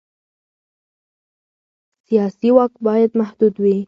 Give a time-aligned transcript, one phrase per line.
[2.05, 3.75] سیاسي واک باید محدود وي